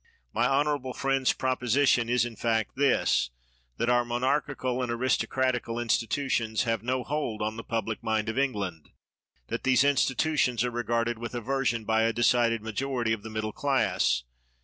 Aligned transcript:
My 0.33 0.47
honorable 0.47 0.95
friend 0.95 1.27
's 1.27 1.31
proposition 1.33 2.09
is 2.09 2.25
in 2.25 2.35
fact 2.35 2.75
this: 2.75 3.29
that 3.77 3.87
our 3.87 4.03
monarchical 4.03 4.81
and 4.81 4.91
aristocratical 4.91 5.75
institu 5.75 6.27
tions 6.27 6.63
have 6.63 6.81
no 6.81 7.03
hold 7.03 7.39
on 7.43 7.55
the 7.55 7.63
public 7.63 8.01
mind 8.01 8.27
of 8.27 8.35
Eng 8.35 8.53
land; 8.53 8.89
that 9.49 9.61
these 9.63 9.83
institutions 9.83 10.63
are 10.63 10.71
regarded 10.71 11.19
with 11.19 11.35
aversion 11.35 11.85
by 11.85 12.01
a 12.01 12.13
decided 12.13 12.63
majority 12.63 13.13
of 13.13 13.21
the 13.21 13.29
middle 13.29 13.53
class. 13.53 14.23